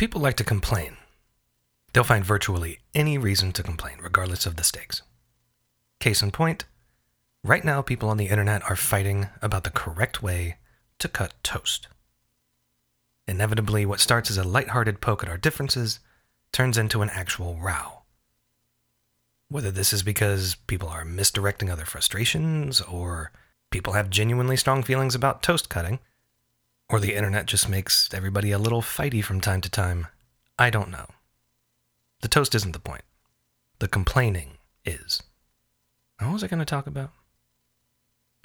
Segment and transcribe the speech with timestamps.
[0.00, 0.96] People like to complain.
[1.92, 5.02] They'll find virtually any reason to complain, regardless of the stakes.
[5.98, 6.64] Case in point,
[7.44, 10.56] right now people on the internet are fighting about the correct way
[11.00, 11.86] to cut toast.
[13.28, 16.00] Inevitably, what starts as a lighthearted poke at our differences
[16.50, 18.04] turns into an actual row.
[19.50, 23.32] Whether this is because people are misdirecting other frustrations, or
[23.70, 25.98] people have genuinely strong feelings about toast cutting,
[26.90, 30.08] or the internet just makes everybody a little fighty from time to time,
[30.58, 31.06] I don't know.
[32.20, 33.04] The toast isn't the point.
[33.78, 35.22] The complaining is.
[36.18, 37.12] What was I going to talk about?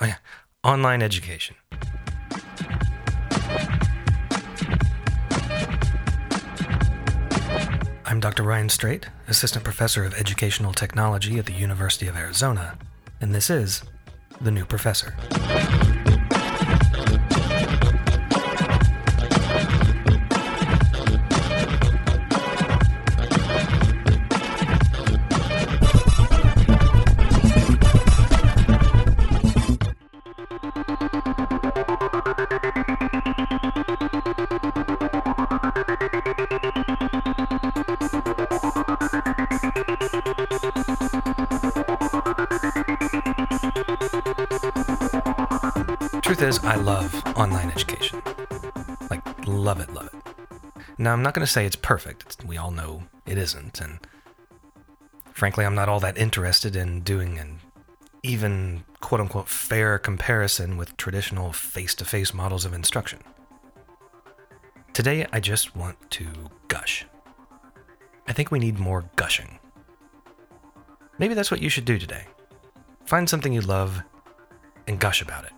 [0.00, 0.16] Oh, yeah.
[0.64, 1.56] Online education.
[8.04, 8.42] I'm Dr.
[8.42, 12.76] Ryan Straight, Assistant Professor of Educational Technology at the University of Arizona,
[13.22, 13.84] and this is
[14.42, 15.14] The New Professor.
[46.22, 48.22] Truth is, I love online education.
[49.10, 50.14] Like, love it, love it.
[50.98, 52.22] Now, I'm not going to say it's perfect.
[52.22, 53.80] It's, we all know it isn't.
[53.80, 53.98] And
[55.32, 57.58] frankly, I'm not all that interested in doing an
[58.22, 63.20] even quote unquote fair comparison with traditional face to face models of instruction.
[64.92, 66.26] Today, I just want to
[66.68, 67.06] gush.
[68.28, 69.58] I think we need more gushing.
[71.18, 72.26] Maybe that's what you should do today.
[73.06, 74.02] Find something you love
[74.86, 75.52] and gush about it.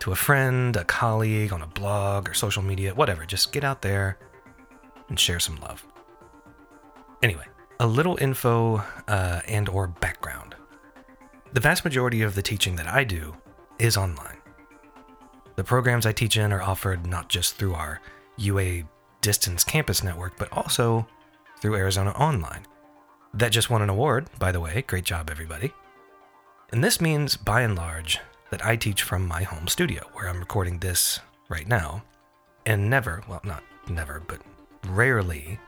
[0.00, 3.24] To a friend, a colleague, on a blog or social media, whatever.
[3.24, 4.18] Just get out there
[5.08, 5.86] and share some love.
[7.22, 7.44] Anyway,
[7.78, 10.51] a little info uh, and or background.
[11.52, 13.36] The vast majority of the teaching that I do
[13.78, 14.38] is online.
[15.56, 18.00] The programs I teach in are offered not just through our
[18.38, 18.84] UA
[19.20, 21.06] distance campus network, but also
[21.60, 22.66] through Arizona Online.
[23.34, 24.82] That just won an award, by the way.
[24.86, 25.72] Great job, everybody.
[26.72, 28.18] And this means, by and large,
[28.50, 32.02] that I teach from my home studio, where I'm recording this right now,
[32.64, 34.40] and never, well, not never, but
[34.88, 35.58] rarely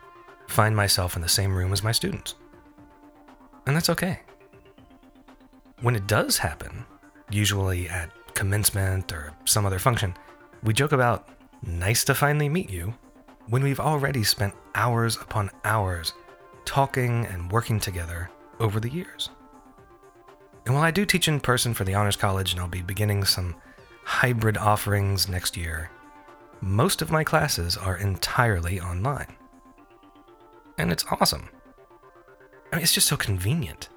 [0.48, 2.36] find myself in the same room as my students.
[3.66, 4.20] And that's okay.
[5.84, 6.86] When it does happen,
[7.28, 10.14] usually at commencement or some other function,
[10.62, 11.28] we joke about
[11.62, 12.94] nice to finally meet you
[13.48, 16.14] when we've already spent hours upon hours
[16.64, 18.30] talking and working together
[18.60, 19.28] over the years.
[20.64, 23.22] And while I do teach in person for the Honors College and I'll be beginning
[23.26, 23.54] some
[24.04, 25.90] hybrid offerings next year,
[26.62, 29.36] most of my classes are entirely online.
[30.78, 31.50] And it's awesome.
[32.72, 33.90] I mean, it's just so convenient.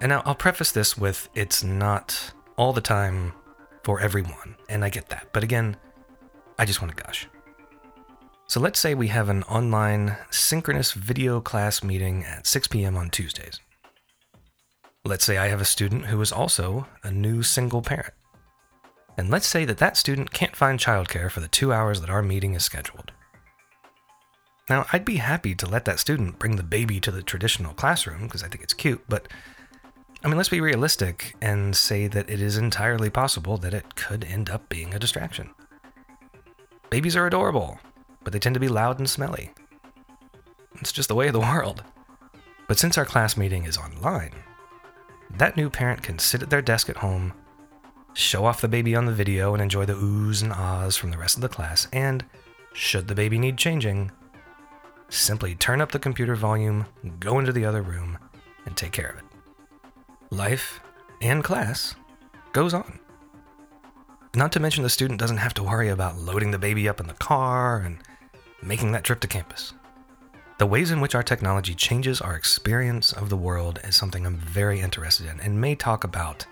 [0.00, 3.32] And now I'll preface this with it's not all the time
[3.82, 5.28] for everyone, and I get that.
[5.32, 5.76] But again,
[6.58, 7.28] I just want to gush.
[8.46, 12.96] So let's say we have an online synchronous video class meeting at 6 p.m.
[12.96, 13.60] on Tuesdays.
[15.04, 18.14] Let's say I have a student who is also a new single parent.
[19.16, 22.22] And let's say that that student can't find childcare for the two hours that our
[22.22, 23.12] meeting is scheduled.
[24.68, 28.22] Now, I'd be happy to let that student bring the baby to the traditional classroom
[28.22, 29.28] because I think it's cute, but
[30.22, 34.22] I mean, let's be realistic and say that it is entirely possible that it could
[34.24, 35.50] end up being a distraction.
[36.90, 37.78] Babies are adorable,
[38.22, 39.52] but they tend to be loud and smelly.
[40.80, 41.84] It's just the way of the world.
[42.68, 44.34] But since our class meeting is online,
[45.38, 47.32] that new parent can sit at their desk at home,
[48.12, 51.18] show off the baby on the video, and enjoy the oohs and ahs from the
[51.18, 52.24] rest of the class, and,
[52.74, 54.10] should the baby need changing,
[55.08, 56.84] simply turn up the computer volume,
[57.18, 58.18] go into the other room,
[58.66, 59.29] and take care of it.
[60.32, 60.80] Life
[61.20, 61.96] and class
[62.52, 63.00] goes on.
[64.32, 67.08] Not to mention, the student doesn't have to worry about loading the baby up in
[67.08, 67.98] the car and
[68.62, 69.72] making that trip to campus.
[70.58, 74.36] The ways in which our technology changes our experience of the world is something I'm
[74.36, 76.46] very interested in and may talk about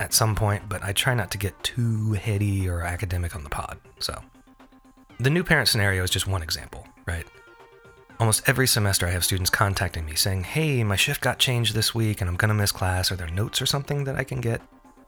[0.00, 3.50] at some point, but I try not to get too heady or academic on the
[3.50, 3.78] pod.
[4.00, 4.20] So,
[5.20, 7.26] the new parent scenario is just one example, right?
[8.18, 11.94] Almost every semester, I have students contacting me saying, Hey, my shift got changed this
[11.94, 13.12] week and I'm going to miss class.
[13.12, 14.62] Are there notes or something that I can get?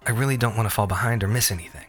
[0.06, 1.86] I really don't want to fall behind or miss anything.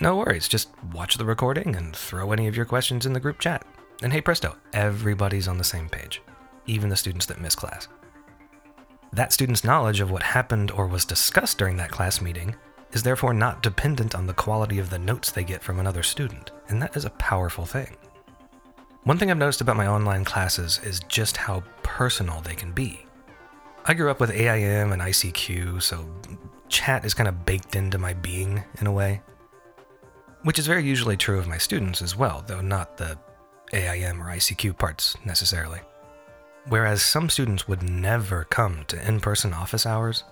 [0.00, 3.38] No worries, just watch the recording and throw any of your questions in the group
[3.38, 3.64] chat.
[4.02, 6.20] And hey presto, everybody's on the same page,
[6.66, 7.86] even the students that miss class.
[9.12, 12.56] That student's knowledge of what happened or was discussed during that class meeting
[12.90, 16.50] is therefore not dependent on the quality of the notes they get from another student,
[16.68, 17.96] and that is a powerful thing.
[19.04, 23.04] One thing I've noticed about my online classes is just how personal they can be.
[23.84, 26.08] I grew up with AIM and ICQ, so
[26.70, 29.20] chat is kind of baked into my being in a way.
[30.44, 33.18] Which is very usually true of my students as well, though not the
[33.74, 35.80] AIM or ICQ parts necessarily.
[36.70, 40.24] Whereas some students would never come to in person office hours,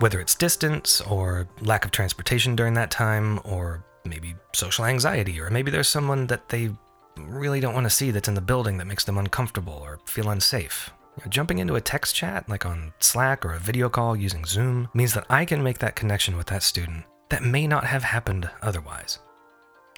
[0.00, 5.48] whether it's distance or lack of transportation during that time, or maybe social anxiety, or
[5.48, 6.70] maybe there's someone that they
[7.18, 10.30] really don't want to see that's in the building that makes them uncomfortable or feel
[10.30, 10.90] unsafe.
[11.28, 15.14] Jumping into a text chat, like on Slack or a video call using Zoom, means
[15.14, 19.18] that I can make that connection with that student that may not have happened otherwise.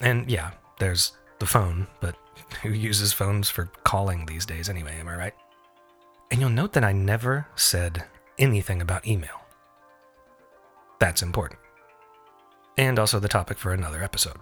[0.01, 2.17] And yeah, there's the phone, but
[2.63, 5.35] who uses phones for calling these days anyway, am I right?
[6.31, 8.05] And you'll note that I never said
[8.39, 9.41] anything about email.
[11.01, 11.61] That's important.
[12.77, 14.37] And also the topic for another episode.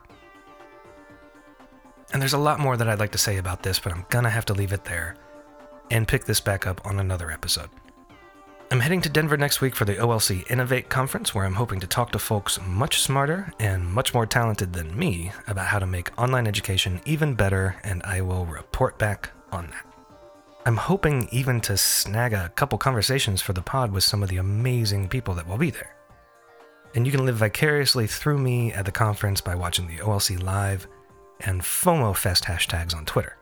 [2.12, 4.30] And there's a lot more that I'd like to say about this, but I'm gonna
[4.30, 5.16] have to leave it there
[5.90, 7.70] and pick this back up on another episode.
[8.68, 11.86] I'm heading to Denver next week for the OLC Innovate conference, where I'm hoping to
[11.86, 16.10] talk to folks much smarter and much more talented than me about how to make
[16.20, 19.86] online education even better, and I will report back on that.
[20.64, 24.38] I'm hoping even to snag a couple conversations for the pod with some of the
[24.38, 25.94] amazing people that will be there.
[26.96, 30.88] And you can live vicariously through me at the conference by watching the OLC Live
[31.40, 33.36] and FOMOFest hashtags on Twitter.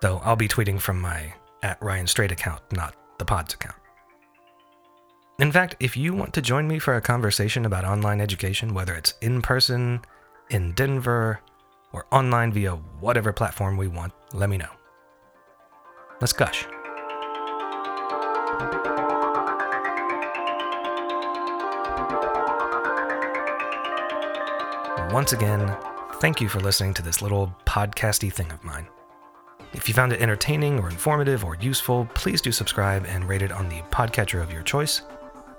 [0.00, 3.76] Though I'll be tweeting from my at Ryan Straight account, not the pod's account.
[5.38, 8.94] In fact, if you want to join me for a conversation about online education, whether
[8.94, 10.00] it's in person,
[10.48, 11.40] in Denver,
[11.92, 14.70] or online via whatever platform we want, let me know.
[16.20, 16.66] Let's gush.
[25.12, 25.74] Once again,
[26.20, 28.86] thank you for listening to this little podcasty thing of mine.
[29.72, 33.52] If you found it entertaining or informative or useful, please do subscribe and rate it
[33.52, 35.02] on the podcatcher of your choice,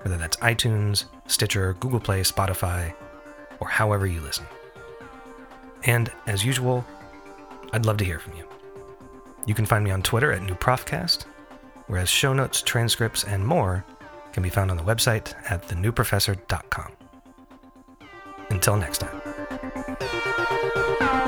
[0.01, 2.94] whether that's iTunes, Stitcher, Google Play, Spotify,
[3.59, 4.45] or however you listen.
[5.83, 6.86] And as usual,
[7.74, 8.48] I'd love to hear from you.
[9.45, 11.25] You can find me on Twitter at NewProfcast,
[11.88, 13.86] whereas show notes, transcripts, and more
[14.33, 16.92] can be found on the website at thenewprofessor.com.
[18.50, 19.26] Until next time.
[19.75, 21.26] Música